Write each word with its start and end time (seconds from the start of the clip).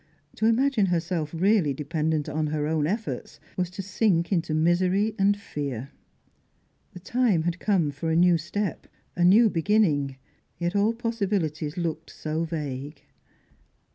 To 0.37 0.47
imagine 0.47 0.87
herself 0.87 1.31
really 1.31 1.75
dependent 1.75 2.27
on 2.27 2.47
her 2.47 2.65
own 2.65 2.87
efforts, 2.87 3.39
was 3.55 3.69
to 3.69 3.83
sink 3.83 4.31
into 4.31 4.55
misery 4.55 5.13
and 5.19 5.37
fear. 5.37 5.91
The 6.93 6.99
time 6.99 7.43
had 7.43 7.59
come 7.59 7.91
for 7.91 8.09
a 8.09 8.15
new 8.15 8.39
step, 8.39 8.87
a 9.15 9.23
new 9.23 9.47
beginning, 9.47 10.15
yet 10.57 10.75
all 10.75 10.93
possibilities 10.95 11.77
looked 11.77 12.09
so 12.09 12.43
vague. 12.45 13.03